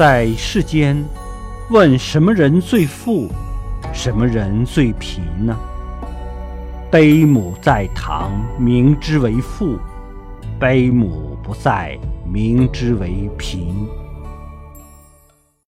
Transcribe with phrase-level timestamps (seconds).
[0.00, 0.96] 在世间，
[1.68, 3.28] 问什么人最富，
[3.92, 5.54] 什么人最贫呢？
[6.90, 9.78] 悲母在堂，明之为富；
[10.58, 13.86] 悲母不在，明之为贫。